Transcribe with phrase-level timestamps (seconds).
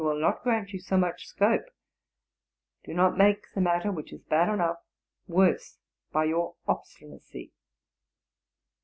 [0.03, 1.65] will not grant you so much scope.
[2.83, 4.77] Do not make the matter, which is bad enough,
[5.27, 5.77] worse
[6.11, 7.53] hy your obstinacy."